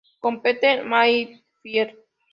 [0.23, 1.93] Con Peter Mayfield.